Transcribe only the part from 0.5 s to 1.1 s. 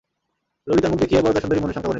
ললিতার মুখ